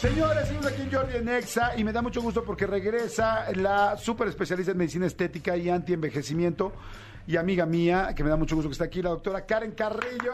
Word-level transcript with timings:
Señores, 0.00 0.46
seguimos 0.46 0.66
aquí 0.66 0.82
en 0.82 0.92
Jordi 0.92 1.16
en 1.16 1.28
Exa 1.28 1.72
y 1.76 1.84
me 1.84 1.92
da 1.92 2.00
mucho 2.00 2.22
gusto 2.22 2.42
porque 2.42 2.66
regresa 2.66 3.46
la 3.54 3.98
super 3.98 4.28
especialista 4.28 4.72
en 4.72 4.78
medicina 4.78 5.06
estética 5.06 5.56
y 5.58 5.68
anti-envejecimiento 5.68 6.72
y 7.26 7.36
amiga 7.36 7.66
mía, 7.66 8.12
que 8.16 8.24
me 8.24 8.30
da 8.30 8.36
mucho 8.36 8.54
gusto 8.56 8.70
que 8.70 8.72
está 8.72 8.84
aquí, 8.84 9.02
la 9.02 9.10
doctora 9.10 9.44
Karen 9.44 9.72
Carrillo. 9.72 10.32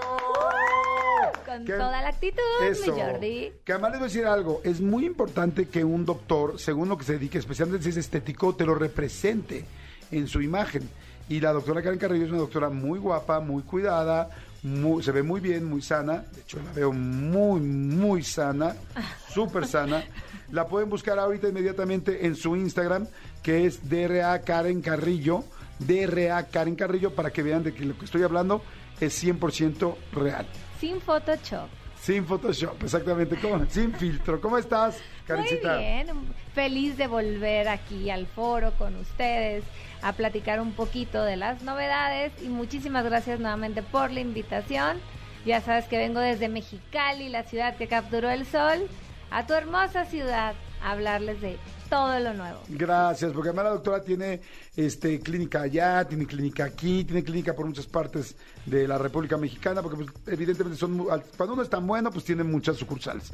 Con 1.45 1.65
Que- 1.65 1.73
toda 1.73 2.01
la 2.01 2.09
actitud, 2.09 2.41
Eso. 2.65 2.95
mi 2.95 3.01
Jordi. 3.01 3.53
Que 3.65 3.73
además 3.73 3.91
les 3.91 4.01
voy 4.01 4.07
a 4.07 4.09
decir 4.09 4.27
algo, 4.27 4.61
es 4.63 4.81
muy 4.81 5.05
importante 5.05 5.69
que 5.69 5.83
un 5.85 6.05
doctor, 6.05 6.61
según 6.61 6.89
lo 6.89 6.97
que 6.97 7.05
se 7.05 7.15
dedique, 7.15 7.39
especialmente 7.39 7.83
si 7.83 7.91
es 7.91 7.97
estético, 7.97 8.55
te 8.55 8.65
lo 8.65 8.75
represente 8.77 9.65
en 10.13 10.29
su 10.29 10.43
imagen. 10.43 10.89
Y 11.29 11.41
la 11.41 11.53
doctora 11.53 11.83
Karen 11.83 11.99
Carrillo 11.99 12.25
es 12.27 12.31
una 12.31 12.39
doctora 12.39 12.69
muy 12.71 13.01
guapa, 13.01 13.41
muy 13.41 13.65
cuidada, 13.65 14.31
muy- 14.67 15.03
se 15.03 15.13
ve 15.13 15.23
muy 15.23 15.41
bien, 15.41 15.65
muy 15.65 15.81
sana. 15.83 16.25
De 16.35 16.41
hecho, 16.43 16.59
la 16.63 16.73
veo 16.73 16.93
muy, 16.93 17.61
muy 17.61 18.23
sana, 18.23 18.75
súper 19.33 19.67
sana. 19.67 20.05
La 20.53 20.67
pueden 20.69 20.89
buscar 20.91 21.19
ahorita 21.19 21.49
inmediatamente 21.49 22.27
en 22.27 22.37
su 22.37 22.55
Instagram, 22.57 23.07
que 23.43 23.67
es 23.67 23.89
DRA 23.89 24.41
Karen 24.43 24.81
Carrillo, 24.83 25.45
DRA 25.79 26.43
Karen 26.49 26.75
Carrillo, 26.77 27.15
para 27.15 27.31
que 27.31 27.43
vean 27.43 27.63
de 27.63 27.75
que 27.75 27.85
lo 27.85 27.97
que 27.99 28.05
estoy 28.05 28.23
hablando 28.23 28.63
es 29.01 29.23
100% 29.23 29.95
real. 30.13 30.47
Sin 30.81 31.01
Photoshop. 31.01 31.69
Sin 32.07 32.25
Photoshop, 32.25 32.85
exactamente, 32.85 33.37
¿cómo? 33.37 33.67
sin 33.69 33.93
filtro. 33.93 34.41
¿Cómo 34.41 34.59
estás, 34.59 34.97
Karencita? 35.27 35.75
Muy 35.75 35.85
bien, 35.85 36.07
feliz 36.55 36.97
de 36.97 37.09
volver 37.09 37.67
aquí 37.67 38.11
al 38.11 38.29
foro 38.29 38.71
con 38.79 38.95
ustedes 38.95 39.65
a 40.03 40.13
platicar 40.13 40.61
un 40.61 40.71
poquito 40.73 41.25
de 41.25 41.35
las 41.35 41.63
novedades 41.63 42.33
y 42.41 42.47
muchísimas 42.47 43.05
gracias 43.05 43.41
nuevamente 43.41 43.83
por 43.83 44.13
la 44.13 44.21
invitación. 44.21 45.01
Ya 45.45 45.61
sabes 45.61 45.87
que 45.87 45.99
vengo 45.99 46.21
desde 46.21 46.49
Mexicali, 46.49 47.29
la 47.29 47.43
ciudad 47.43 47.77
que 47.77 47.89
capturó 47.89 48.31
el 48.31 48.47
sol, 48.47 48.87
a 49.33 49.45
tu 49.45 49.55
hermosa 49.55 50.05
ciudad 50.05 50.55
a 50.85 50.93
hablarles 50.93 51.41
de 51.41 51.59
todo 51.89 52.19
lo 52.21 52.35
nuevo. 52.35 52.61
Gracias, 52.69 53.33
porque 53.33 53.49
además 53.51 53.65
la 53.67 53.71
doctora 53.73 54.03
tiene 54.03 54.41
este, 54.77 55.21
clínica 55.21 55.63
allá, 55.63 56.05
tiene 56.05 56.27
clínica 56.27 56.65
aquí, 56.65 57.05
tiene 57.05 57.23
clínica 57.25 57.55
por 57.55 57.67
muchas 57.67 57.87
partes 57.87 58.37
de 58.65 58.87
la 58.89 58.99
República 58.99 59.37
Mexicana, 59.37 59.83
porque 59.83 59.97
pues, 60.05 60.09
evidentemente 60.27 60.79
son 60.79 60.99
cuando 61.37 61.55
uno 61.55 61.63
es 61.63 61.71
tan 61.71 61.87
bueno, 61.87 62.11
pues 62.11 62.25
tiene 62.25 62.45
muchas 62.45 62.77
sucursales. 62.77 63.33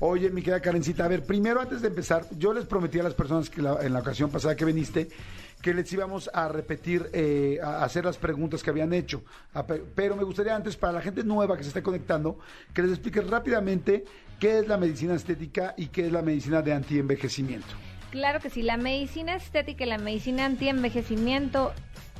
Oye, 0.00 0.30
mi 0.30 0.42
querida 0.42 0.60
Karencita, 0.60 1.04
a 1.04 1.08
ver, 1.08 1.24
primero 1.24 1.60
antes 1.60 1.80
de 1.80 1.88
empezar, 1.88 2.26
yo 2.36 2.52
les 2.52 2.64
prometí 2.64 2.98
a 2.98 3.04
las 3.04 3.14
personas 3.14 3.48
que 3.48 3.62
la- 3.62 3.80
en 3.82 3.92
la 3.92 4.00
ocasión 4.00 4.30
pasada 4.30 4.56
que 4.56 4.64
viniste 4.64 5.08
que 5.60 5.72
les 5.72 5.92
íbamos 5.92 6.28
a 6.34 6.48
repetir, 6.48 7.08
eh, 7.12 7.60
a 7.62 7.84
hacer 7.84 8.04
las 8.04 8.16
preguntas 8.18 8.64
que 8.64 8.70
habían 8.70 8.92
hecho. 8.92 9.22
Pero 9.94 10.16
me 10.16 10.24
gustaría 10.24 10.56
antes, 10.56 10.76
para 10.76 10.94
la 10.94 11.00
gente 11.00 11.22
nueva 11.22 11.56
que 11.56 11.62
se 11.62 11.68
está 11.68 11.80
conectando, 11.84 12.36
que 12.74 12.82
les 12.82 12.90
expliques 12.90 13.24
rápidamente 13.30 14.04
qué 14.42 14.58
es 14.58 14.66
la 14.66 14.76
medicina 14.76 15.14
estética 15.14 15.72
y 15.76 15.86
qué 15.86 16.06
es 16.06 16.12
la 16.12 16.20
medicina 16.20 16.62
de 16.62 16.72
antienvejecimiento. 16.72 17.68
Claro 18.10 18.40
que 18.40 18.50
sí, 18.50 18.62
la 18.62 18.76
medicina 18.76 19.36
estética 19.36 19.84
y 19.84 19.86
la 19.86 19.98
medicina 19.98 20.46
anti-envejecimiento 20.46 21.72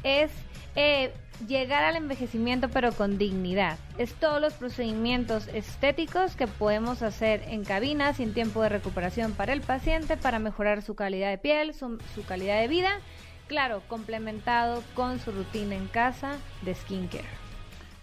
es 0.05 0.31
eh, 0.77 1.13
llegar 1.49 1.83
al 1.83 1.97
envejecimiento 1.97 2.69
pero 2.69 2.93
con 2.93 3.19
dignidad. 3.19 3.77
Es 3.99 4.15
todos 4.15 4.41
los 4.41 4.53
procedimientos 4.53 5.49
estéticos 5.49 6.37
que 6.37 6.47
podemos 6.47 7.03
hacer 7.03 7.43
en 7.49 7.65
cabina 7.65 8.15
sin 8.15 8.33
tiempo 8.35 8.63
de 8.63 8.69
recuperación 8.69 9.33
para 9.33 9.53
el 9.53 9.61
paciente 9.61 10.17
para 10.17 10.39
mejorar 10.39 10.83
su 10.83 10.95
calidad 10.95 11.31
de 11.31 11.39
piel, 11.39 11.75
su, 11.75 11.99
su 12.15 12.25
calidad 12.25 12.61
de 12.61 12.69
vida. 12.69 13.01
Claro, 13.49 13.83
complementado 13.89 14.85
con 14.95 15.19
su 15.19 15.33
rutina 15.33 15.75
en 15.75 15.89
casa 15.89 16.37
de 16.63 16.77
skincare. 16.77 17.52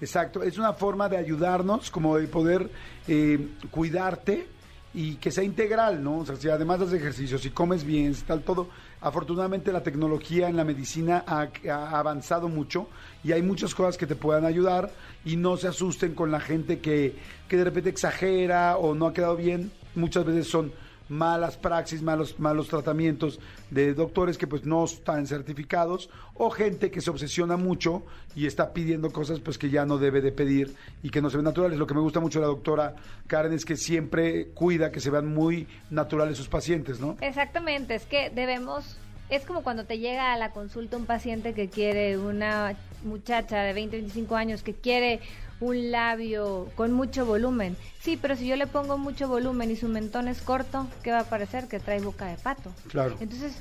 Exacto, 0.01 0.43
es 0.43 0.57
una 0.57 0.73
forma 0.73 1.09
de 1.09 1.17
ayudarnos, 1.17 1.91
como 1.91 2.17
de 2.17 2.27
poder 2.27 2.69
eh, 3.07 3.49
cuidarte 3.69 4.47
y 4.93 5.15
que 5.15 5.29
sea 5.29 5.43
integral, 5.43 6.01
¿no? 6.01 6.19
O 6.19 6.25
sea, 6.25 6.35
si 6.37 6.49
además 6.49 6.81
haces 6.81 6.95
ejercicio, 6.95 7.37
si 7.37 7.49
comes 7.49 7.83
bien, 7.83 8.15
si 8.15 8.23
tal, 8.23 8.41
todo. 8.41 8.69
Afortunadamente 9.01 9.71
la 9.71 9.83
tecnología 9.83 10.49
en 10.49 10.55
la 10.55 10.63
medicina 10.63 11.23
ha, 11.27 11.49
ha 11.69 11.99
avanzado 11.99 12.47
mucho 12.47 12.87
y 13.23 13.33
hay 13.33 13.41
muchas 13.41 13.75
cosas 13.75 13.97
que 13.97 14.07
te 14.07 14.15
puedan 14.15 14.45
ayudar 14.45 14.89
y 15.25 15.35
no 15.35 15.57
se 15.57 15.67
asusten 15.67 16.15
con 16.15 16.31
la 16.31 16.39
gente 16.39 16.79
que, 16.79 17.15
que 17.47 17.57
de 17.57 17.63
repente 17.65 17.89
exagera 17.89 18.77
o 18.77 18.95
no 18.95 19.07
ha 19.07 19.13
quedado 19.13 19.35
bien. 19.35 19.71
Muchas 19.95 20.25
veces 20.25 20.47
son 20.47 20.71
malas 21.09 21.57
praxis, 21.57 22.01
malos, 22.01 22.39
malos 22.39 22.67
tratamientos 22.67 23.39
de 23.69 23.93
doctores 23.93 24.37
que 24.37 24.47
pues 24.47 24.65
no 24.65 24.85
están 24.85 25.27
certificados 25.27 26.09
o 26.35 26.49
gente 26.49 26.91
que 26.91 27.01
se 27.01 27.09
obsesiona 27.09 27.57
mucho 27.57 28.03
y 28.35 28.45
está 28.45 28.73
pidiendo 28.73 29.11
cosas 29.11 29.39
pues 29.39 29.57
que 29.57 29.69
ya 29.69 29.85
no 29.85 29.97
debe 29.97 30.21
de 30.21 30.31
pedir 30.31 30.75
y 31.03 31.09
que 31.09 31.21
no 31.21 31.29
se 31.29 31.37
ven 31.37 31.45
naturales. 31.45 31.77
Lo 31.77 31.87
que 31.87 31.93
me 31.93 32.01
gusta 32.01 32.19
mucho 32.19 32.39
de 32.39 32.45
la 32.45 32.51
doctora 32.51 32.95
Karen 33.27 33.53
es 33.53 33.65
que 33.65 33.75
siempre 33.75 34.49
cuida 34.53 34.91
que 34.91 34.99
se 34.99 35.09
vean 35.09 35.27
muy 35.27 35.67
naturales 35.89 36.37
sus 36.37 36.47
pacientes, 36.47 36.99
¿no? 36.99 37.17
Exactamente, 37.21 37.95
es 37.95 38.05
que 38.05 38.29
debemos, 38.29 38.97
es 39.29 39.45
como 39.45 39.63
cuando 39.63 39.85
te 39.85 39.99
llega 39.99 40.33
a 40.33 40.37
la 40.37 40.51
consulta 40.51 40.97
un 40.97 41.05
paciente 41.05 41.53
que 41.53 41.69
quiere, 41.69 42.17
una 42.17 42.75
muchacha 43.03 43.61
de 43.61 43.73
20, 43.73 43.97
25 43.97 44.35
años 44.35 44.63
que 44.63 44.73
quiere 44.73 45.19
un 45.59 45.91
labio 45.91 46.69
con 46.75 46.93
mucho 46.93 47.25
volumen. 47.25 47.77
Sí, 47.99 48.17
pero 48.19 48.35
si 48.35 48.47
yo 48.47 48.55
le 48.55 48.67
pongo 48.67 48.97
mucho 48.97 49.27
volumen 49.27 49.71
y 49.71 49.75
su 49.75 49.87
mentón 49.87 50.27
es 50.27 50.41
corto, 50.41 50.87
¿qué 51.03 51.11
va 51.11 51.19
a 51.19 51.29
parecer? 51.29 51.67
Que 51.67 51.79
trae 51.79 51.99
boca 51.99 52.25
de 52.25 52.37
pato. 52.37 52.71
Claro. 52.87 53.17
Entonces, 53.19 53.57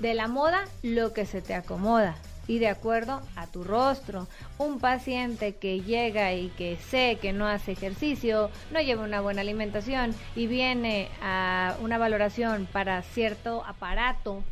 de 0.00 0.14
la 0.14 0.28
moda, 0.28 0.64
lo 0.82 1.12
que 1.12 1.26
se 1.26 1.42
te 1.42 1.54
acomoda. 1.54 2.16
Y 2.46 2.58
de 2.58 2.68
acuerdo 2.68 3.20
a 3.36 3.46
tu 3.46 3.62
rostro, 3.62 4.26
un 4.58 4.80
paciente 4.80 5.54
que 5.54 5.82
llega 5.82 6.32
y 6.32 6.48
que 6.48 6.78
sé 6.78 7.18
que 7.20 7.32
no 7.32 7.46
hace 7.46 7.72
ejercicio, 7.72 8.50
no 8.72 8.80
lleva 8.80 9.04
una 9.04 9.20
buena 9.20 9.42
alimentación 9.42 10.14
y 10.34 10.46
viene 10.46 11.08
a 11.22 11.76
una 11.80 11.98
valoración 11.98 12.66
para 12.72 13.02
cierto 13.02 13.64
aparato 13.66 14.42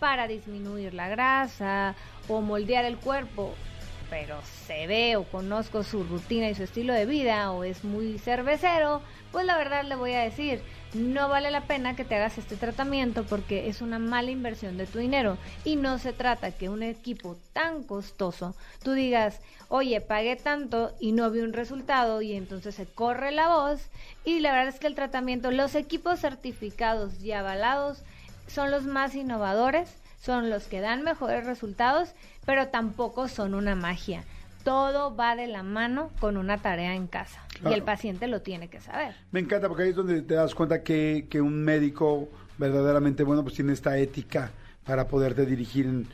para 0.00 0.26
disminuir 0.26 0.94
la 0.94 1.08
grasa 1.08 1.94
o 2.26 2.40
moldear 2.40 2.84
el 2.84 2.96
cuerpo, 2.96 3.54
pero 4.08 4.40
se 4.66 4.88
ve 4.88 5.16
o 5.16 5.24
conozco 5.24 5.84
su 5.84 6.02
rutina 6.02 6.48
y 6.48 6.54
su 6.54 6.64
estilo 6.64 6.92
de 6.92 7.06
vida 7.06 7.52
o 7.52 7.62
es 7.62 7.84
muy 7.84 8.18
cervecero, 8.18 9.02
pues 9.30 9.46
la 9.46 9.56
verdad 9.56 9.84
le 9.84 9.94
voy 9.94 10.14
a 10.14 10.22
decir, 10.22 10.62
no 10.94 11.28
vale 11.28 11.52
la 11.52 11.62
pena 11.62 11.94
que 11.94 12.04
te 12.04 12.16
hagas 12.16 12.36
este 12.36 12.56
tratamiento 12.56 13.24
porque 13.24 13.68
es 13.68 13.80
una 13.80 14.00
mala 14.00 14.32
inversión 14.32 14.76
de 14.76 14.86
tu 14.86 14.98
dinero. 14.98 15.38
Y 15.64 15.76
no 15.76 15.98
se 15.98 16.12
trata 16.12 16.50
que 16.50 16.68
un 16.68 16.82
equipo 16.82 17.36
tan 17.52 17.84
costoso 17.84 18.56
tú 18.82 18.92
digas, 18.92 19.40
oye, 19.68 20.00
pagué 20.00 20.34
tanto 20.34 20.92
y 20.98 21.12
no 21.12 21.30
vi 21.30 21.40
un 21.40 21.52
resultado 21.52 22.22
y 22.22 22.32
entonces 22.32 22.74
se 22.74 22.86
corre 22.86 23.30
la 23.30 23.48
voz 23.48 23.80
y 24.24 24.40
la 24.40 24.50
verdad 24.50 24.74
es 24.74 24.80
que 24.80 24.88
el 24.88 24.96
tratamiento, 24.96 25.52
los 25.52 25.76
equipos 25.76 26.18
certificados 26.18 27.22
y 27.22 27.30
avalados 27.30 28.02
son 28.52 28.70
los 28.70 28.84
más 28.84 29.14
innovadores, 29.14 29.88
son 30.20 30.50
los 30.50 30.64
que 30.64 30.80
dan 30.80 31.02
mejores 31.02 31.46
resultados, 31.46 32.14
pero 32.44 32.68
tampoco 32.68 33.28
son 33.28 33.54
una 33.54 33.74
magia. 33.74 34.24
Todo 34.64 35.16
va 35.16 35.36
de 35.36 35.46
la 35.46 35.62
mano 35.62 36.10
con 36.20 36.36
una 36.36 36.58
tarea 36.58 36.94
en 36.94 37.06
casa 37.06 37.40
y 37.56 37.60
Claro. 37.60 37.76
el 37.76 37.82
paciente 37.82 38.26
lo 38.26 38.42
tiene 38.42 38.68
que 38.68 38.80
saber. 38.80 39.14
Me 39.32 39.40
encanta 39.40 39.68
porque 39.68 39.84
ahí 39.84 39.90
es 39.90 39.96
donde 39.96 40.20
te 40.22 40.34
das 40.34 40.54
cuenta 40.54 40.82
que, 40.82 41.26
que 41.30 41.40
un 41.40 41.62
médico 41.64 42.28
verdaderamente 42.58 43.22
bueno 43.22 43.42
pues 43.42 43.54
tiene 43.54 43.72
esta 43.72 43.96
ética 43.96 44.50
para 44.84 45.08
poderte 45.08 45.46
dirigir 45.46 45.86
en 45.86 46.06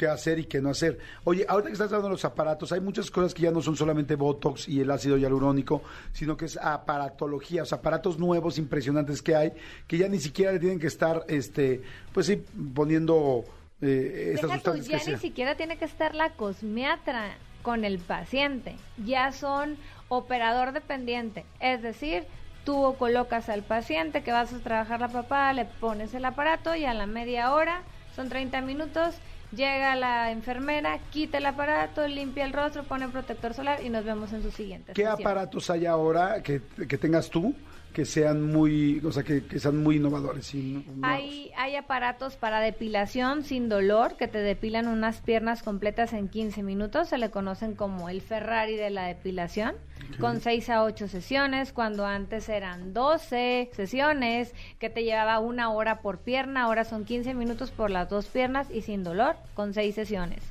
qué 0.00 0.08
hacer 0.08 0.38
y 0.38 0.44
qué 0.44 0.62
no 0.62 0.70
hacer. 0.70 0.98
Oye, 1.24 1.44
ahorita 1.46 1.68
que 1.68 1.74
estás 1.74 1.88
hablando 1.88 2.08
de 2.08 2.12
los 2.14 2.24
aparatos, 2.24 2.72
hay 2.72 2.80
muchas 2.80 3.10
cosas 3.10 3.34
que 3.34 3.42
ya 3.42 3.50
no 3.50 3.60
son 3.60 3.76
solamente 3.76 4.14
Botox 4.14 4.66
y 4.66 4.80
el 4.80 4.90
ácido 4.90 5.18
hialurónico, 5.18 5.82
sino 6.12 6.38
que 6.38 6.46
es 6.46 6.56
aparatología, 6.56 7.64
o 7.64 7.66
sea, 7.66 7.78
aparatos 7.78 8.18
nuevos, 8.18 8.56
impresionantes 8.56 9.20
que 9.20 9.36
hay, 9.36 9.52
que 9.86 9.98
ya 9.98 10.08
ni 10.08 10.18
siquiera 10.18 10.52
le 10.52 10.58
tienen 10.58 10.78
que 10.78 10.86
estar, 10.86 11.26
este, 11.28 11.82
pues 12.14 12.26
sí, 12.26 12.42
poniendo 12.74 13.44
eh, 13.82 14.32
estas 14.36 14.52
sustancias 14.52 14.86
ya 14.86 14.98
que 14.98 15.04
ni 15.04 15.10
sea. 15.10 15.18
siquiera 15.18 15.54
tiene 15.54 15.76
que 15.76 15.84
estar 15.84 16.14
la 16.14 16.30
cosmiatra 16.30 17.36
con 17.60 17.84
el 17.84 17.98
paciente, 17.98 18.76
ya 19.04 19.32
son 19.32 19.76
operador 20.08 20.72
dependiente, 20.72 21.44
es 21.60 21.82
decir, 21.82 22.24
tú 22.64 22.94
colocas 22.98 23.50
al 23.50 23.64
paciente 23.64 24.22
que 24.22 24.32
vas 24.32 24.50
a 24.54 24.60
trabajar 24.60 25.00
la 25.00 25.08
papá, 25.08 25.52
le 25.52 25.66
pones 25.66 26.14
el 26.14 26.24
aparato 26.24 26.74
y 26.74 26.86
a 26.86 26.94
la 26.94 27.04
media 27.04 27.52
hora, 27.52 27.82
son 28.16 28.30
30 28.30 28.62
minutos, 28.62 29.16
llega 29.52 29.96
la 29.96 30.30
enfermera, 30.30 30.98
quita 31.10 31.38
el 31.38 31.46
aparato, 31.46 32.06
limpia 32.06 32.44
el 32.44 32.52
rostro, 32.52 32.84
pone 32.84 33.08
protector 33.08 33.54
solar 33.54 33.82
y 33.84 33.88
nos 33.90 34.04
vemos 34.04 34.32
en 34.32 34.42
su 34.42 34.50
siguiente 34.50 34.92
¿Qué 34.92 35.02
sesión. 35.02 35.20
aparatos 35.20 35.70
hay 35.70 35.86
ahora 35.86 36.42
que, 36.42 36.62
que 36.88 36.98
tengas 36.98 37.30
tú 37.30 37.54
que 37.92 38.04
sean 38.04 38.42
muy, 38.42 39.00
o 39.04 39.12
sea, 39.12 39.22
que, 39.22 39.44
que 39.44 39.58
sean 39.58 39.82
muy 39.82 39.96
innovadores. 39.96 40.54
Y. 40.54 40.84
Hay, 41.02 41.50
hay 41.56 41.76
aparatos 41.76 42.36
para 42.36 42.60
depilación 42.60 43.44
sin 43.44 43.68
dolor 43.68 44.16
que 44.16 44.28
te 44.28 44.38
depilan 44.38 44.88
unas 44.88 45.20
piernas 45.20 45.62
completas 45.62 46.12
en 46.12 46.28
15 46.28 46.62
minutos. 46.62 47.08
Se 47.08 47.18
le 47.18 47.30
conocen 47.30 47.74
como 47.74 48.08
el 48.08 48.20
Ferrari 48.20 48.76
de 48.76 48.90
la 48.90 49.06
depilación. 49.06 49.74
Con 50.18 50.40
6 50.40 50.70
a 50.70 50.82
8 50.82 51.08
sesiones, 51.08 51.72
cuando 51.72 52.04
antes 52.04 52.48
eran 52.48 52.92
12 52.92 53.70
sesiones, 53.72 54.54
que 54.78 54.90
te 54.90 55.04
llevaba 55.04 55.38
una 55.38 55.70
hora 55.70 56.00
por 56.00 56.18
pierna. 56.18 56.62
Ahora 56.62 56.84
son 56.84 57.04
15 57.04 57.34
minutos 57.34 57.70
por 57.70 57.90
las 57.90 58.08
dos 58.08 58.26
piernas 58.26 58.70
y 58.70 58.82
sin 58.82 59.04
dolor, 59.04 59.36
con 59.54 59.72
6 59.72 59.94
sesiones. 59.94 60.42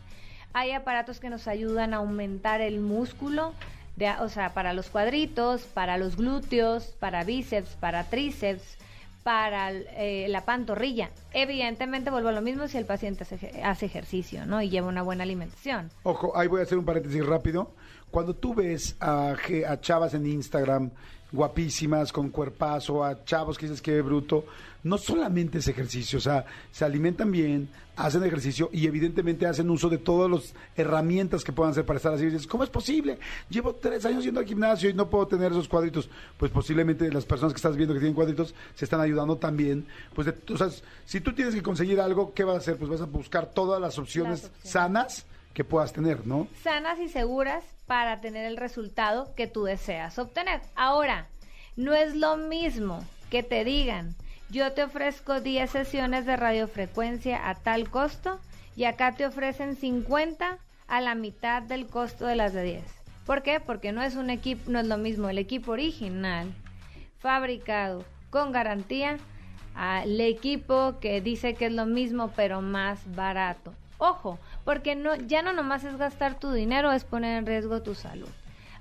Hay 0.54 0.72
aparatos 0.72 1.20
que 1.20 1.30
nos 1.30 1.48
ayudan 1.48 1.94
a 1.94 1.98
aumentar 1.98 2.62
el 2.62 2.80
músculo, 2.80 3.54
de, 4.00 4.10
o 4.22 4.30
sea, 4.30 4.54
para 4.54 4.74
los 4.74 4.90
cuadritos, 4.90 5.62
para 5.62 5.98
los 5.98 6.16
glúteos, 6.16 6.86
para 7.00 7.24
bíceps, 7.24 7.76
para 7.76 8.06
tríceps, 8.06 8.78
para 9.24 9.72
eh, 9.72 10.28
la 10.30 10.46
pantorrilla. 10.46 11.12
Evidentemente 11.34 12.10
vuelvo 12.10 12.30
a 12.30 12.32
lo 12.32 12.42
mismo 12.42 12.68
si 12.68 12.78
el 12.78 12.86
paciente 12.86 13.24
hace, 13.24 13.62
hace 13.62 13.86
ejercicio, 13.86 14.46
¿no? 14.46 14.62
Y 14.62 14.70
lleva 14.70 14.88
una 14.88 15.04
buena 15.04 15.24
alimentación. 15.24 15.92
Ojo, 16.04 16.36
ahí 16.36 16.48
voy 16.48 16.62
a 16.62 16.64
hacer 16.64 16.78
un 16.78 16.86
paréntesis 16.86 17.24
rápido. 17.26 17.76
Cuando 18.10 18.34
tú 18.36 18.56
ves 18.56 18.96
a, 19.00 19.36
a 19.68 19.82
chavas 19.82 20.14
en 20.14 20.26
Instagram 20.26 20.92
guapísimas, 21.32 22.12
con 22.12 22.30
cuerpazo, 22.30 23.04
a 23.04 23.24
chavos 23.24 23.58
que 23.58 23.66
dices 23.68 23.82
que 23.82 24.02
bruto, 24.02 24.46
no 24.84 24.98
solamente 24.98 25.58
es 25.60 25.68
ejercicio, 25.68 26.18
o 26.20 26.22
sea, 26.22 26.46
se 26.72 26.86
alimentan 26.86 27.32
bien, 27.32 27.70
hacen 27.98 28.24
ejercicio 28.24 28.70
y 28.72 28.88
evidentemente 28.88 29.46
hacen 29.46 29.70
uso 29.70 29.90
de 29.90 29.98
todas 29.98 30.32
las 30.32 30.54
herramientas 30.78 31.44
que 31.44 31.52
puedan 31.52 31.72
hacer 31.72 31.86
para 31.86 31.98
estar 31.98 32.14
así. 32.14 32.24
Y 32.24 32.28
dices, 32.30 32.48
¿cómo 32.48 32.64
es 32.64 32.70
posible? 32.70 33.20
Llevo 33.50 33.76
tres 33.76 34.06
años 34.06 34.24
yendo 34.24 34.40
al 34.40 34.46
gimnasio 34.46 34.90
y 34.90 34.94
no 34.94 35.10
puedo 35.10 35.28
tener 35.28 35.52
esos 35.52 35.68
cuadritos. 35.68 36.10
Pues 36.38 36.50
posiblemente 36.52 37.12
las 37.12 37.26
personas 37.26 37.54
que 37.54 37.58
estás 37.58 37.76
viendo 37.76 37.94
que 37.94 38.00
tienen 38.00 38.16
cuadritos 38.16 38.56
se 38.74 38.86
están 38.86 39.02
ayudando 39.02 39.36
también. 39.38 39.86
Pues, 40.16 40.28
de- 40.28 40.54
o 40.54 40.58
sea, 40.58 40.70
si 41.06 41.20
tú 41.20 41.34
tienes 41.34 41.54
que 41.54 41.62
conseguir 41.62 42.00
algo, 42.00 42.34
¿qué 42.34 42.46
vas 42.46 42.56
a 42.56 42.60
hacer? 42.60 42.78
Pues 42.78 42.90
vas 42.90 43.02
a 43.02 43.06
buscar 43.06 43.48
todas 43.52 43.82
las 43.82 44.00
opciones, 44.00 44.44
Las 44.44 44.50
opciones. 44.52 44.72
sanas 44.72 45.26
que 45.54 45.64
puedas 45.64 45.94
tener, 45.94 46.26
¿no? 46.26 46.48
sanas 46.64 47.00
y 47.00 47.10
seguras 47.10 47.64
para 47.86 48.22
tener 48.22 48.46
el 48.46 48.58
resultado 48.58 49.34
que 49.36 49.48
tú 49.48 49.64
deseas 49.64 50.20
obtener. 50.20 50.62
Ahora, 50.76 51.28
no 51.76 51.94
es 51.94 52.16
lo 52.16 52.38
mismo 52.38 53.04
que 53.30 53.44
te 53.44 53.64
digan, 53.64 54.16
yo 54.50 54.72
te 54.74 54.84
ofrezco 54.84 55.42
10 55.42 55.70
sesiones 55.70 56.26
de 56.26 56.36
radiofrecuencia 56.36 57.50
a 57.50 57.56
tal 57.56 57.90
costo 57.90 58.40
y 58.76 58.86
acá 58.86 59.14
te 59.14 59.26
ofrecen 59.26 59.76
50 59.76 60.58
a 60.88 61.02
la 61.02 61.16
mitad 61.16 61.62
del 61.62 61.86
costo 61.88 62.26
de 62.26 62.36
las 62.36 62.54
de 62.54 62.64
10. 62.64 62.84
¿Por 63.26 63.44
qué? 63.44 63.60
Porque 63.60 63.92
no 63.92 64.02
es 64.02 64.16
un 64.16 64.32
equipo, 64.32 64.72
no 64.72 64.80
es 64.80 64.88
lo 64.88 64.98
mismo 64.98 65.30
el 65.30 65.38
equipo 65.38 65.74
original, 65.74 66.52
fabricado 67.20 68.04
con 68.32 68.52
garantía, 68.52 69.18
al 69.76 70.20
equipo 70.20 70.96
que 71.00 71.22
dice 71.22 71.54
que 71.54 71.68
es 71.68 71.72
lo 71.72 71.86
mismo 71.86 72.32
pero 72.36 72.62
más 72.62 73.00
barato. 73.16 73.74
Ojo, 74.00 74.40
porque 74.70 74.94
no, 74.94 75.16
ya 75.16 75.42
no 75.42 75.52
nomás 75.52 75.84
es 75.84 75.98
gastar 75.98 76.40
tu 76.40 76.52
dinero, 76.52 76.92
es 76.92 77.04
poner 77.04 77.40
en 77.40 77.48
riesgo 77.48 77.82
tu 77.82 77.96
salud. 77.96 78.30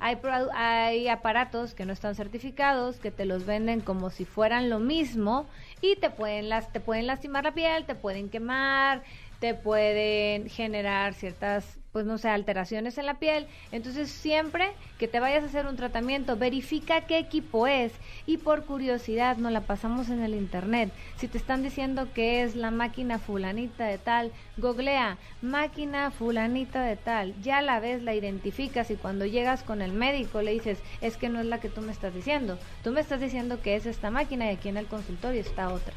Hay, 0.01 0.19
hay 0.55 1.09
aparatos 1.09 1.73
que 1.73 1.87
no 1.87 1.95
están 1.95 2.15
certificados, 2.15 2.99
que 2.99 3.11
te 3.11 3.25
los 3.25 3.47
venden 3.47 3.81
como 3.81 4.11
si 4.11 4.27
fueran 4.27 4.69
lo 4.69 4.81
mismo 4.81 5.47
y 5.81 5.97
te 5.97 6.11
pueden, 6.11 6.51
las, 6.51 6.71
te 6.75 6.81
pueden 6.81 7.07
lastimar 7.07 7.45
la 7.45 7.55
piel, 7.55 7.87
te 7.87 7.95
pueden 7.95 8.29
quemar, 8.29 9.03
te 9.41 9.55
pueden 9.55 10.51
generar 10.51 11.15
ciertas, 11.15 11.79
pues 11.99 12.07
no 12.07 12.17
sé, 12.17 12.29
alteraciones 12.29 12.97
en 12.97 13.07
la 13.07 13.15
piel. 13.15 13.49
Entonces 13.73 14.09
siempre 14.09 14.71
que 15.01 15.09
te 15.09 15.19
vayas 15.19 15.43
a 15.43 15.47
hacer 15.47 15.67
un 15.67 15.75
tratamiento, 15.75 16.37
verifica 16.37 17.01
qué 17.01 17.19
equipo 17.19 17.67
es 17.67 17.91
y 18.25 18.37
por 18.37 18.67
curiosidad 18.67 19.37
no 19.37 19.51
la 19.51 19.63
pasamos 19.63 20.09
en 20.09 20.23
el 20.23 20.37
internet. 20.37 20.93
Si 21.17 21.27
te 21.27 21.39
están 21.39 21.65
diciendo 21.65 22.07
que 22.15 22.45
es 22.45 22.55
la 22.55 22.71
máquina 22.71 23.19
fulanita 23.19 23.85
de 23.85 23.99
tal, 23.99 24.31
googlea 24.59 25.19
máquina 25.43 26.13
fulanita 26.13 26.85
de 26.85 26.95
tal, 26.95 27.35
ya 27.43 27.63
la 27.63 27.81
ves, 27.81 28.01
la 28.05 28.15
identificas 28.15 28.93
y 28.93 28.95
cuando 28.95 29.27
llegas 29.27 29.65
con 29.65 29.83
el 29.83 29.93
médico 29.93 30.41
le 30.41 30.53
dices, 30.53 30.79
es 31.01 31.17
que 31.17 31.29
no 31.29 31.41
es 31.41 31.47
la 31.47 31.59
que 31.59 31.69
tú 31.69 31.81
me 31.81 31.91
estás 31.91 32.15
diciendo, 32.15 32.61
tú 32.85 32.93
me 32.93 33.01
estás 33.01 33.21
diciendo 33.21 33.61
que 33.61 33.75
es 33.75 33.87
esta 33.87 34.13
máquina 34.13 34.47
y 34.47 34.55
aquí 34.55 34.69
en 34.69 34.77
el 34.77 34.87
consultorio 34.87 35.41
está 35.41 35.71
otra. 35.71 35.95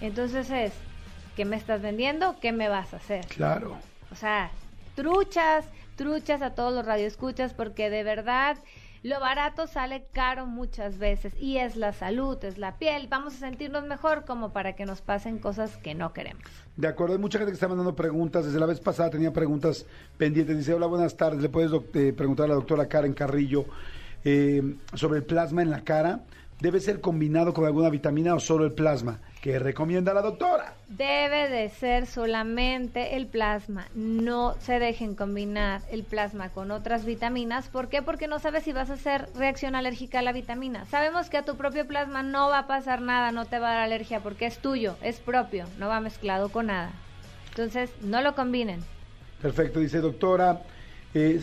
Entonces 0.00 0.50
es, 0.50 0.72
¿qué 1.36 1.44
me 1.44 1.54
estás 1.54 1.82
vendiendo? 1.82 2.34
¿Qué 2.40 2.50
me 2.50 2.68
vas 2.68 2.92
a 2.94 2.96
hacer? 2.96 3.24
Claro. 3.26 3.78
O 4.10 4.16
sea, 4.16 4.50
truchas, 5.00 5.64
truchas 5.96 6.42
a 6.42 6.54
todos 6.54 6.74
los 6.74 6.84
radioescuchas 6.84 7.54
porque 7.54 7.88
de 7.88 8.02
verdad 8.02 8.58
lo 9.02 9.18
barato 9.18 9.66
sale 9.66 10.04
caro 10.12 10.44
muchas 10.44 10.98
veces 10.98 11.32
y 11.40 11.56
es 11.56 11.74
la 11.74 11.94
salud, 11.94 12.36
es 12.44 12.58
la 12.58 12.76
piel. 12.76 13.08
Vamos 13.08 13.34
a 13.34 13.38
sentirnos 13.38 13.86
mejor 13.86 14.26
como 14.26 14.52
para 14.52 14.74
que 14.74 14.84
nos 14.84 15.00
pasen 15.00 15.38
cosas 15.38 15.78
que 15.78 15.94
no 15.94 16.12
queremos. 16.12 16.42
De 16.76 16.86
acuerdo, 16.86 17.14
hay 17.14 17.18
mucha 17.18 17.38
gente 17.38 17.52
que 17.52 17.54
está 17.54 17.66
mandando 17.66 17.96
preguntas. 17.96 18.44
Desde 18.44 18.60
la 18.60 18.66
vez 18.66 18.78
pasada 18.78 19.08
tenía 19.08 19.32
preguntas 19.32 19.86
pendientes. 20.18 20.58
Dice, 20.58 20.74
hola, 20.74 20.84
buenas 20.84 21.16
tardes. 21.16 21.40
Le 21.40 21.48
puedes 21.48 21.72
eh, 21.94 22.12
preguntar 22.12 22.44
a 22.44 22.48
la 22.48 22.54
doctora 22.56 22.86
Karen 22.86 23.14
Carrillo 23.14 23.64
eh, 24.22 24.76
sobre 24.92 25.20
el 25.20 25.24
plasma 25.24 25.62
en 25.62 25.70
la 25.70 25.80
cara. 25.80 26.20
¿Debe 26.60 26.78
ser 26.78 27.00
combinado 27.00 27.54
con 27.54 27.64
alguna 27.64 27.88
vitamina 27.88 28.34
o 28.34 28.40
solo 28.40 28.66
el 28.66 28.72
plasma? 28.72 29.18
¿Qué 29.40 29.58
recomienda 29.58 30.12
la 30.12 30.20
doctora? 30.20 30.74
Debe 30.88 31.48
de 31.48 31.70
ser 31.70 32.06
solamente 32.06 33.16
el 33.16 33.26
plasma. 33.26 33.88
No 33.94 34.54
se 34.60 34.78
dejen 34.78 35.14
combinar 35.14 35.80
el 35.90 36.04
plasma 36.04 36.50
con 36.50 36.70
otras 36.70 37.06
vitaminas. 37.06 37.68
¿Por 37.68 37.88
qué? 37.88 38.02
Porque 38.02 38.28
no 38.28 38.38
sabes 38.40 38.64
si 38.64 38.74
vas 38.74 38.90
a 38.90 38.94
hacer 38.94 39.30
reacción 39.34 39.74
alérgica 39.74 40.18
a 40.18 40.22
la 40.22 40.32
vitamina. 40.32 40.84
Sabemos 40.84 41.30
que 41.30 41.38
a 41.38 41.46
tu 41.46 41.56
propio 41.56 41.86
plasma 41.86 42.22
no 42.22 42.50
va 42.50 42.58
a 42.58 42.66
pasar 42.66 43.00
nada, 43.00 43.32
no 43.32 43.46
te 43.46 43.58
va 43.58 43.70
a 43.70 43.74
dar 43.76 43.80
alergia 43.80 44.20
porque 44.20 44.44
es 44.44 44.58
tuyo, 44.58 44.96
es 45.00 45.18
propio, 45.18 45.64
no 45.78 45.88
va 45.88 46.00
mezclado 46.00 46.50
con 46.50 46.66
nada. 46.66 46.92
Entonces, 47.48 47.90
no 48.02 48.20
lo 48.20 48.34
combinen. 48.34 48.80
Perfecto, 49.40 49.80
dice 49.80 50.00
doctora. 50.00 50.60
Eh, 51.14 51.42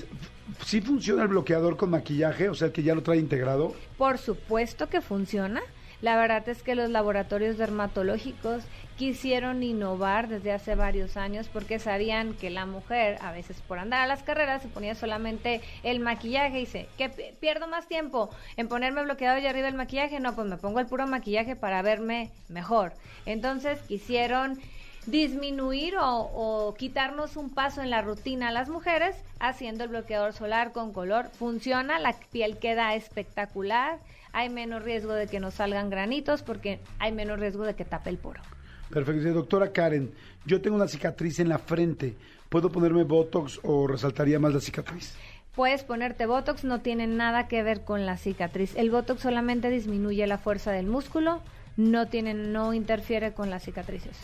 ¿Sí 0.66 0.82
funciona 0.82 1.24
el 1.24 1.28
bloqueador 1.30 1.78
con 1.78 1.90
maquillaje? 1.90 2.50
O 2.50 2.54
sea, 2.56 2.72
que 2.72 2.84
ya 2.84 2.96
lo 2.96 3.04
trae 3.04 3.18
integrado. 3.18 3.74
Por 3.98 4.18
supuesto 4.18 4.90
que 4.90 5.02
funciona. 5.02 5.62
La 6.00 6.16
verdad 6.16 6.48
es 6.48 6.62
que 6.62 6.76
los 6.76 6.92
laboratorios 6.92 7.58
dermatológicos 7.58 8.64
quisieron 8.98 9.64
innovar 9.64 10.28
desde 10.28 10.52
hace 10.52 10.76
varios 10.76 11.18
años 11.18 11.50
porque 11.50 11.80
sabían 11.80 12.34
que 12.36 12.52
la 12.52 12.68
mujer, 12.68 13.18
a 13.20 13.32
veces 13.32 13.62
por 13.62 13.80
andar 13.80 14.02
a 14.02 14.08
las 14.08 14.22
carreras, 14.22 14.62
se 14.62 14.68
ponía 14.68 14.94
solamente 14.94 15.60
el 15.82 16.00
maquillaje 16.00 16.58
y 16.58 16.66
dice, 16.66 16.88
que 17.00 17.10
pi- 17.10 17.24
pierdo 17.42 17.68
más 17.68 17.88
tiempo 17.88 18.30
en 18.58 18.68
ponerme 18.68 19.02
bloqueador 19.04 19.42
y 19.42 19.48
arriba 19.48 19.68
el 19.70 19.74
maquillaje. 19.76 20.20
No, 20.20 20.36
pues 20.36 20.48
me 20.48 20.58
pongo 20.58 20.80
el 20.80 20.86
puro 20.86 21.08
maquillaje 21.08 21.56
para 21.56 21.82
verme 21.82 22.32
mejor. 22.48 22.94
Entonces 23.26 23.80
quisieron 23.88 24.60
disminuir 25.08 25.96
o, 25.98 26.30
o 26.34 26.74
quitarnos 26.76 27.38
un 27.38 27.50
paso 27.50 27.82
en 27.82 27.90
la 27.90 28.02
rutina 28.02 28.50
a 28.50 28.52
las 28.52 28.70
mujeres 28.70 29.16
haciendo 29.40 29.86
el 29.86 29.90
bloqueador 29.90 30.34
solar 30.34 30.74
con 30.74 30.94
color. 30.94 31.30
Funciona, 31.30 31.98
la 31.98 32.14
piel 32.32 32.58
queda 32.58 32.94
espectacular, 32.94 34.00
hay 34.34 34.50
menos 34.50 34.84
riesgo 34.84 35.14
de 35.14 35.28
que 35.28 35.40
nos 35.40 35.56
salgan 35.56 35.90
granitos 35.90 36.44
porque 36.44 36.80
hay 37.00 37.12
menos 37.12 37.40
riesgo 37.40 37.64
de 37.64 37.74
que 37.74 37.86
tape 37.86 38.10
el 38.10 38.18
poro. 38.18 38.42
Perfecto, 38.90 39.34
doctora 39.34 39.72
Karen. 39.72 40.12
Yo 40.46 40.62
tengo 40.62 40.76
una 40.76 40.88
cicatriz 40.88 41.40
en 41.40 41.50
la 41.50 41.58
frente. 41.58 42.16
¿Puedo 42.50 42.72
ponerme 42.72 43.04
Botox 43.04 43.60
o 43.64 43.88
resaltaría 43.88 44.40
más 44.40 44.54
la 44.54 44.62
cicatriz? 44.62 45.14
Puedes 45.56 45.84
ponerte 45.84 46.26
Botox, 46.26 46.64
no 46.64 46.82
tiene 46.82 47.08
nada 47.08 47.48
que 47.48 47.64
ver 47.64 47.84
con 47.84 48.06
la 48.06 48.18
cicatriz. 48.18 48.76
El 48.76 48.92
Botox 48.92 49.22
solamente 49.22 49.70
disminuye 49.70 50.26
la 50.28 50.38
fuerza 50.38 50.72
del 50.72 50.86
músculo, 50.86 51.42
no 51.76 52.08
tiene, 52.08 52.34
no 52.34 52.74
interfiere 52.74 53.34
con 53.34 53.50
las 53.50 53.64
cicatrices. 53.64 54.18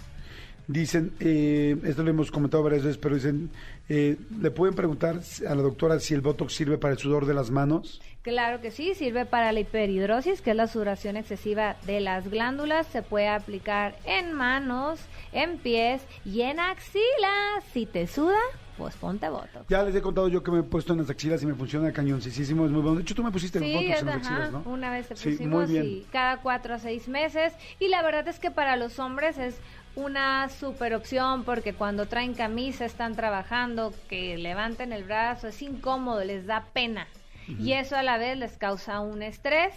Dicen, 0.67 1.13
eh, 1.20 1.75
esto 1.84 2.03
lo 2.03 2.10
hemos 2.10 2.32
comentado 2.32 2.63
varias 2.63 2.84
veces, 2.84 2.98
pero 2.98 3.15
dicen, 3.15 3.50
eh, 3.89 4.15
¿le 4.41 4.50
pueden 4.51 4.75
preguntar 4.75 5.20
a 5.48 5.55
la 5.55 5.62
doctora 5.62 6.00
si 6.00 6.13
el 6.13 6.22
Botox 6.22 6.53
sirve 6.53 6.77
para 6.77 6.93
el 6.93 7.00
sudor 7.00 7.25
de 7.25 7.34
las 7.34 7.51
manos? 7.51 8.01
Claro 8.22 8.62
que 8.62 8.72
sí, 8.72 8.93
sirve 8.96 9.25
para 9.25 9.51
la 9.51 9.60
hiperhidrosis, 9.60 10.41
que 10.41 10.51
es 10.51 10.55
la 10.55 10.67
sudoración 10.67 11.17
excesiva 11.17 11.75
de 11.86 12.00
las 12.00 12.29
glándulas. 12.29 12.88
Se 12.88 13.01
puede 13.01 13.27
aplicar 13.27 13.98
en 14.05 14.32
manos, 14.32 15.01
en 15.34 15.58
pies 15.58 16.01
y 16.24 16.41
en 16.41 16.62
axilas. 16.62 17.63
Si 17.74 17.86
te 17.86 18.08
suda, 18.08 18.39
pues 18.77 18.96
ponte 18.96 19.27
botox. 19.27 19.67
Ya 19.67 19.84
les 19.84 19.93
he 19.93 20.01
contado 20.01 20.29
yo 20.29 20.41
que 20.41 20.51
me 20.51 20.60
he 20.60 20.63
puesto 20.63 20.93
en 20.93 21.00
las 21.00 21.10
axilas 21.10 21.43
y 21.43 21.46
me 21.46 21.53
funciona 21.53 21.91
cañoncísimo, 21.91 22.65
es 22.65 22.72
muy 22.72 22.82
bueno. 22.82 22.96
De 22.98 23.01
hecho, 23.01 23.13
tú 23.15 23.24
me 23.24 23.32
pusiste 23.32 23.58
el 23.60 23.65
Botox 23.74 24.00
en 24.00 24.05
las 24.05 24.15
axilas, 24.15 24.51
¿no? 24.53 24.63
una 24.67 24.89
vez 24.91 25.08
te 25.10 25.15
Sí, 25.17 25.27
muy 25.29 25.38
pusimos 25.38 25.70
bien. 25.70 25.86
y 25.86 26.05
cada 26.10 26.38
cuatro 26.38 26.75
a 26.75 26.79
seis 26.79 27.10
meses. 27.10 27.51
Y 27.82 27.89
la 27.89 28.01
verdad 28.03 28.25
es 28.29 28.39
que 28.39 28.51
para 28.51 28.77
los 28.77 29.00
hombres 29.00 29.38
es 29.38 29.58
una 29.95 30.50
super 30.50 30.93
opción 30.93 31.43
porque 31.43 31.73
cuando 31.73 32.07
traen 32.07 32.33
camisa, 32.33 32.85
están 32.85 33.15
trabajando, 33.15 33.93
que 34.09 34.38
levanten 34.38 34.91
el 34.91 35.03
brazo, 35.03 35.47
es 35.47 35.62
incómodo, 35.62 36.23
les 36.23 36.45
da 36.45 36.65
pena. 36.73 37.07
Y 37.47 37.73
eso 37.73 37.95
a 37.97 38.03
la 38.03 38.17
vez 38.17 38.38
les 38.38 38.57
causa 38.57 39.01
un 39.01 39.21
estrés, 39.21 39.73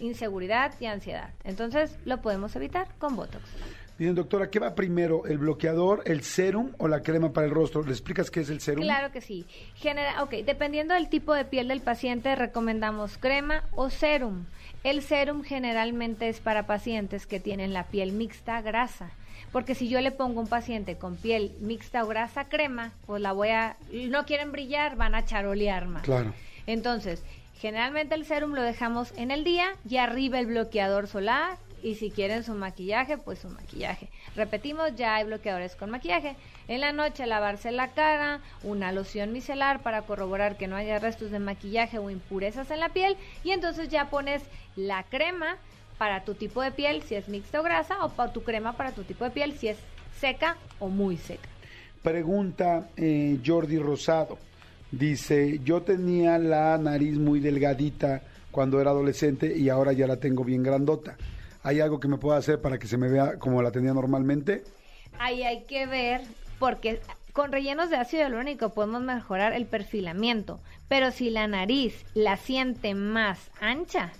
inseguridad 0.00 0.72
y 0.80 0.86
ansiedad. 0.86 1.30
Entonces 1.44 1.96
lo 2.04 2.20
podemos 2.20 2.56
evitar 2.56 2.88
con 2.98 3.16
Botox. 3.16 3.44
Bien, 3.98 4.14
doctora, 4.14 4.50
¿qué 4.50 4.58
va 4.58 4.74
primero? 4.74 5.24
¿El 5.24 5.38
bloqueador, 5.38 6.02
el 6.04 6.22
serum 6.22 6.72
o 6.76 6.86
la 6.86 7.00
crema 7.02 7.32
para 7.32 7.46
el 7.46 7.54
rostro? 7.54 7.82
¿Le 7.82 7.92
explicas 7.92 8.30
qué 8.30 8.40
es 8.40 8.50
el 8.50 8.60
serum? 8.60 8.82
Claro 8.82 9.10
que 9.10 9.22
sí. 9.22 9.46
Genera, 9.74 10.22
ok, 10.22 10.32
dependiendo 10.44 10.92
del 10.92 11.08
tipo 11.08 11.32
de 11.32 11.46
piel 11.46 11.68
del 11.68 11.80
paciente, 11.80 12.36
recomendamos 12.36 13.16
crema 13.16 13.64
o 13.74 13.88
serum. 13.88 14.44
El 14.84 15.00
serum 15.00 15.42
generalmente 15.42 16.28
es 16.28 16.40
para 16.40 16.66
pacientes 16.66 17.26
que 17.26 17.40
tienen 17.40 17.72
la 17.72 17.84
piel 17.84 18.12
mixta 18.12 18.60
grasa. 18.60 19.12
Porque 19.52 19.74
si 19.74 19.88
yo 19.88 20.00
le 20.00 20.10
pongo 20.10 20.40
a 20.40 20.42
un 20.42 20.48
paciente 20.48 20.96
con 20.96 21.16
piel 21.16 21.52
mixta 21.60 22.04
o 22.04 22.06
grasa 22.06 22.48
crema, 22.48 22.92
pues 23.06 23.22
la 23.22 23.32
voy 23.32 23.48
a... 23.50 23.76
No 23.90 24.24
quieren 24.24 24.52
brillar, 24.52 24.96
van 24.96 25.14
a 25.14 25.24
charolear 25.24 25.86
más. 25.86 26.02
Claro. 26.02 26.34
Entonces, 26.66 27.22
generalmente 27.58 28.14
el 28.14 28.24
serum 28.24 28.52
lo 28.52 28.62
dejamos 28.62 29.12
en 29.16 29.30
el 29.30 29.44
día 29.44 29.68
y 29.88 29.96
arriba 29.96 30.38
el 30.38 30.46
bloqueador 30.46 31.06
solar 31.08 31.58
y 31.82 31.94
si 31.94 32.10
quieren 32.10 32.42
su 32.42 32.54
maquillaje, 32.54 33.16
pues 33.16 33.38
su 33.38 33.48
maquillaje. 33.48 34.08
Repetimos, 34.34 34.96
ya 34.96 35.14
hay 35.14 35.24
bloqueadores 35.24 35.76
con 35.76 35.90
maquillaje. 35.90 36.34
En 36.68 36.80
la 36.80 36.92
noche 36.92 37.26
lavarse 37.26 37.70
la 37.70 37.92
cara, 37.92 38.40
una 38.62 38.90
loción 38.92 39.32
micelar 39.32 39.82
para 39.82 40.02
corroborar 40.02 40.56
que 40.56 40.66
no 40.66 40.76
haya 40.76 40.98
restos 40.98 41.30
de 41.30 41.38
maquillaje 41.38 41.98
o 41.98 42.10
impurezas 42.10 42.70
en 42.70 42.80
la 42.80 42.88
piel 42.88 43.16
y 43.44 43.52
entonces 43.52 43.88
ya 43.88 44.10
pones 44.10 44.42
la 44.74 45.04
crema 45.04 45.58
para 45.98 46.24
tu 46.24 46.34
tipo 46.34 46.62
de 46.62 46.70
piel, 46.70 47.02
si 47.02 47.14
es 47.14 47.28
mixta 47.28 47.60
o 47.60 47.62
grasa, 47.62 48.04
o 48.04 48.10
para 48.10 48.32
tu 48.32 48.42
crema 48.42 48.76
para 48.76 48.92
tu 48.92 49.02
tipo 49.04 49.24
de 49.24 49.30
piel, 49.30 49.52
si 49.52 49.68
es 49.68 49.78
seca 50.18 50.56
o 50.78 50.88
muy 50.88 51.16
seca. 51.16 51.48
Pregunta 52.02 52.88
eh, 52.96 53.38
Jordi 53.44 53.78
Rosado. 53.78 54.38
Dice, 54.90 55.60
yo 55.64 55.82
tenía 55.82 56.38
la 56.38 56.78
nariz 56.78 57.18
muy 57.18 57.40
delgadita 57.40 58.22
cuando 58.50 58.80
era 58.80 58.90
adolescente 58.90 59.56
y 59.56 59.68
ahora 59.68 59.92
ya 59.92 60.06
la 60.06 60.16
tengo 60.16 60.44
bien 60.44 60.62
grandota. 60.62 61.16
¿Hay 61.62 61.80
algo 61.80 61.98
que 61.98 62.08
me 62.08 62.16
pueda 62.16 62.38
hacer 62.38 62.60
para 62.60 62.78
que 62.78 62.86
se 62.86 62.96
me 62.96 63.08
vea 63.08 63.38
como 63.38 63.60
la 63.60 63.72
tenía 63.72 63.92
normalmente? 63.92 64.62
Ahí 65.18 65.42
hay 65.42 65.64
que 65.64 65.86
ver, 65.86 66.20
porque 66.60 67.00
con 67.32 67.50
rellenos 67.50 67.90
de 67.90 67.96
ácido 67.96 68.22
hialurónico 68.22 68.72
podemos 68.72 69.02
mejorar 69.02 69.52
el 69.52 69.66
perfilamiento, 69.66 70.60
pero 70.88 71.10
si 71.10 71.28
la 71.28 71.48
nariz 71.48 72.04
la 72.14 72.36
siente 72.36 72.94
más 72.94 73.50
ancha, 73.60 74.12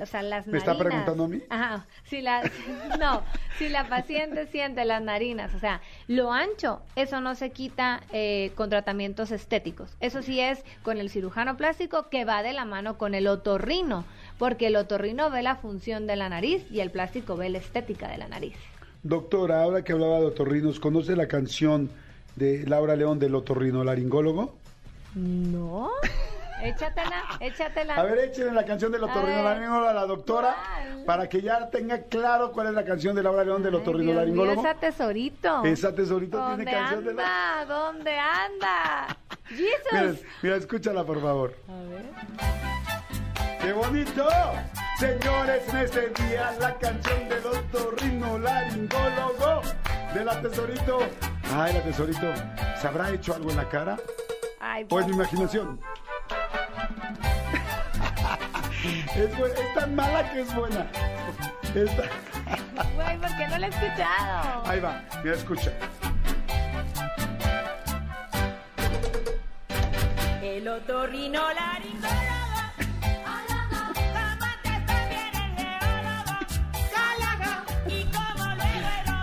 o 0.00 0.06
sea, 0.06 0.22
las 0.22 0.46
¿Me 0.46 0.58
está 0.58 0.76
preguntando 0.76 1.24
a 1.24 1.28
mí? 1.28 1.42
Ajá, 1.50 1.86
si 2.04 2.22
la, 2.22 2.42
no, 2.98 3.22
si 3.58 3.68
la 3.68 3.88
paciente 3.88 4.46
siente 4.46 4.84
las 4.84 5.02
narinas, 5.02 5.54
o 5.54 5.58
sea, 5.58 5.80
lo 6.08 6.32
ancho, 6.32 6.80
eso 6.96 7.20
no 7.20 7.34
se 7.34 7.50
quita 7.50 8.02
eh, 8.12 8.52
con 8.54 8.70
tratamientos 8.70 9.30
estéticos. 9.30 9.96
Eso 10.00 10.22
sí 10.22 10.40
es 10.40 10.64
con 10.82 10.98
el 10.98 11.10
cirujano 11.10 11.56
plástico 11.56 12.08
que 12.08 12.24
va 12.24 12.42
de 12.42 12.52
la 12.52 12.64
mano 12.64 12.96
con 12.96 13.14
el 13.14 13.26
otorrino, 13.26 14.04
porque 14.38 14.68
el 14.68 14.76
otorrino 14.76 15.30
ve 15.30 15.42
la 15.42 15.56
función 15.56 16.06
de 16.06 16.16
la 16.16 16.28
nariz 16.28 16.64
y 16.70 16.80
el 16.80 16.90
plástico 16.90 17.36
ve 17.36 17.50
la 17.50 17.58
estética 17.58 18.08
de 18.08 18.18
la 18.18 18.28
nariz. 18.28 18.56
Doctora, 19.02 19.62
ahora 19.62 19.82
que 19.82 19.92
hablaba 19.92 20.20
de 20.20 20.26
otorrinos, 20.26 20.78
¿conoce 20.78 21.16
la 21.16 21.26
canción 21.26 21.90
de 22.36 22.64
Laura 22.66 22.96
León 22.96 23.18
del 23.18 23.34
otorrino 23.34 23.84
laringólogo? 23.84 24.54
No. 25.14 25.90
Échatela, 26.62 27.24
échatela. 27.40 27.96
A 27.96 28.02
ver, 28.04 28.18
échenle 28.18 28.52
la 28.52 28.64
canción 28.64 28.92
del 28.92 29.02
otorrinolaringólogo 29.04 29.88
a 29.88 29.92
la 29.92 30.06
doctora 30.06 30.54
¿cuál? 30.54 31.04
para 31.04 31.28
que 31.28 31.42
ya 31.42 31.68
tenga 31.70 32.02
claro 32.02 32.52
cuál 32.52 32.68
es 32.68 32.74
la 32.74 32.84
canción 32.84 33.16
de 33.16 33.22
Laura 33.22 33.44
León 33.44 33.62
del 33.62 33.74
otorrinolaringólogo. 33.74 34.60
Esa 34.60 34.74
tesorito. 34.74 35.64
Esa 35.64 35.94
tesorito 35.94 36.38
¿Dónde 36.38 36.64
tiene 36.64 36.78
canción 36.78 37.04
de 37.04 37.14
la... 37.14 37.64
¿Dónde 37.66 38.18
anda? 38.18 39.16
Mira, 39.50 39.70
Jesus. 39.90 40.20
mira, 40.40 40.56
escúchala 40.56 41.04
por 41.04 41.20
favor. 41.20 41.54
A 41.68 41.72
ver. 41.90 42.04
¡Qué 43.60 43.72
bonito! 43.72 44.26
Señores, 44.98 45.68
en 45.68 45.76
este 45.78 46.08
día 46.22 46.54
la 46.60 46.74
canción 46.78 47.28
del 47.28 47.44
otorrinolaringólogo 47.44 49.62
de 50.14 50.24
la 50.24 50.40
tesorito. 50.40 51.00
Ay, 51.54 51.74
la 51.74 51.82
tesorito, 51.82 52.32
¿se 52.80 52.86
habrá 52.86 53.10
hecho 53.10 53.34
algo 53.34 53.50
en 53.50 53.56
la 53.56 53.68
cara? 53.68 53.98
Ay, 54.60 54.86
¿O 54.88 55.00
es 55.00 55.06
mi 55.06 55.12
imaginación? 55.12 55.78
Es, 58.84 59.74
tan 59.74 59.94
mala 59.94 60.30
que 60.32 60.40
es 60.40 60.54
buena. 60.54 60.86
Está- 61.74 62.08
güey, 62.94 63.18
¿por 63.18 63.36
qué 63.36 63.48
no 63.48 63.58
la 63.58 63.66
he 63.66 63.70
escuchado? 63.70 64.62
Ahí 64.66 64.80
va, 64.80 65.02
mira, 65.22 65.36
escucha. 65.36 65.72
El 70.42 70.68
otorrinolaringólogo. 70.68 72.32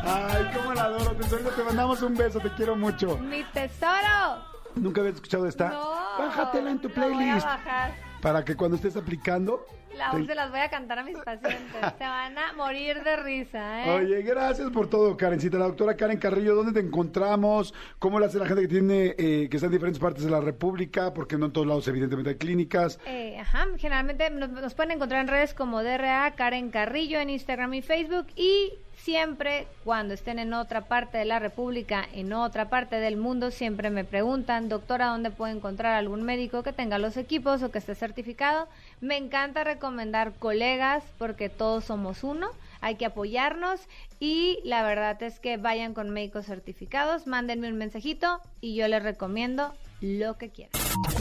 Ay, 0.05 0.49
cómo 0.55 0.73
la 0.73 0.83
adoro, 0.83 1.11
tesorito. 1.15 1.49
Te 1.51 1.63
mandamos 1.63 2.01
un 2.01 2.15
beso, 2.15 2.39
te 2.39 2.49
quiero 2.53 2.75
mucho. 2.75 3.17
¡Mi 3.17 3.43
tesoro! 3.45 4.43
¿Nunca 4.75 5.01
habías 5.01 5.15
escuchado 5.15 5.47
esta? 5.47 5.69
No. 5.69 5.91
Bájatela 6.19 6.71
en 6.71 6.79
tu 6.81 6.89
la 6.89 6.95
voy 6.95 7.03
a 7.03 7.07
playlist. 7.17 7.45
bajar. 7.45 8.08
Para 8.21 8.43
que 8.43 8.55
cuando 8.55 8.75
estés 8.75 8.95
aplicando. 8.97 9.65
La, 9.97 10.11
te- 10.11 10.25
se 10.25 10.35
las 10.35 10.51
voy 10.51 10.59
a 10.59 10.69
cantar 10.69 10.99
a 10.99 11.03
mis 11.03 11.17
pacientes. 11.17 11.59
Se 11.97 12.03
van 12.03 12.37
a 12.37 12.53
morir 12.53 13.03
de 13.03 13.15
risa, 13.17 13.85
¿eh? 13.85 13.89
Oye, 13.89 14.21
gracias 14.21 14.69
por 14.69 14.87
todo, 14.89 15.17
Karencita. 15.17 15.57
La 15.57 15.65
doctora 15.65 15.95
Karen 15.97 16.19
Carrillo, 16.19 16.53
¿dónde 16.55 16.73
te 16.79 16.85
encontramos? 16.85 17.73
¿Cómo 17.97 18.19
le 18.19 18.27
hace 18.27 18.37
la 18.37 18.45
gente 18.45 18.61
que 18.63 18.67
tiene, 18.67 19.15
eh, 19.17 19.47
que 19.49 19.57
está 19.57 19.65
en 19.65 19.71
diferentes 19.73 19.99
partes 19.99 20.23
de 20.23 20.29
la 20.29 20.41
República? 20.41 21.13
Porque 21.13 21.37
no 21.37 21.47
en 21.47 21.53
todos 21.53 21.65
lados, 21.67 21.87
evidentemente, 21.87 22.29
hay 22.29 22.35
clínicas. 22.37 22.99
Eh, 23.07 23.37
ajá, 23.39 23.65
generalmente 23.77 24.29
nos, 24.29 24.49
nos 24.51 24.73
pueden 24.75 24.91
encontrar 24.91 25.21
en 25.21 25.27
redes 25.27 25.53
como 25.53 25.81
DRA 25.81 26.31
Karen 26.35 26.69
Carrillo 26.69 27.19
en 27.19 27.31
Instagram 27.31 27.73
y 27.73 27.81
Facebook 27.81 28.27
y 28.35 28.73
siempre 29.09 29.65
cuando 29.83 30.13
estén 30.13 30.37
en 30.37 30.53
otra 30.53 30.81
parte 30.81 31.17
de 31.17 31.25
la 31.25 31.39
República, 31.39 32.07
en 32.13 32.31
otra 32.31 32.69
parte 32.69 32.97
del 32.97 33.17
mundo, 33.17 33.49
siempre 33.49 33.89
me 33.89 34.03
preguntan, 34.03 34.69
doctora, 34.69 35.07
¿dónde 35.07 35.31
puedo 35.31 35.51
encontrar 35.51 35.95
algún 35.95 36.21
médico 36.21 36.61
que 36.61 36.73
tenga 36.73 36.99
los 36.99 37.17
equipos 37.17 37.63
o 37.63 37.71
que 37.71 37.79
esté 37.79 37.95
certificado? 37.95 38.67
Me 39.01 39.17
encanta 39.17 39.63
recomendar 39.63 40.33
colegas 40.37 41.03
porque 41.17 41.49
todos 41.49 41.85
somos 41.85 42.23
uno, 42.23 42.51
hay 42.81 42.97
que 42.97 43.07
apoyarnos 43.07 43.81
y 44.19 44.59
la 44.63 44.83
verdad 44.83 45.19
es 45.23 45.39
que 45.39 45.57
vayan 45.57 45.95
con 45.95 46.11
médicos 46.11 46.45
certificados, 46.45 47.25
mándenme 47.25 47.67
un 47.67 47.79
mensajito 47.79 48.39
y 48.61 48.75
yo 48.75 48.87
les 48.87 49.01
recomiendo 49.01 49.73
lo 50.01 50.37
que 50.37 50.51
quieran. 50.51 50.73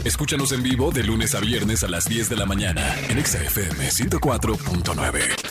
Escúchanos 0.05 0.51
en 0.51 0.61
vivo 0.61 0.91
de 0.91 1.03
lunes 1.03 1.33
a 1.33 1.39
viernes 1.39 1.83
a 1.83 1.87
las 1.87 2.05
10 2.05 2.29
de 2.29 2.35
la 2.35 2.45
mañana 2.45 2.83
en 3.09 3.17
Exa 3.17 3.43
FM 3.43 3.89
104.9. 3.89 5.48